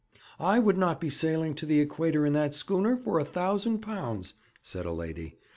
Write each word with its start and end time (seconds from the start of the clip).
'I 0.39 0.57
would 0.57 0.79
not 0.79 0.99
be 0.99 1.11
sailing 1.11 1.53
to 1.53 1.65
the 1.67 1.79
Equator 1.79 2.25
in 2.25 2.33
that 2.33 2.55
schooner 2.55 2.97
for 2.97 3.19
a 3.19 3.23
thousand 3.23 3.81
pounds!' 3.83 4.33
said 4.63 4.87
a 4.87 4.91
lady. 4.91 5.37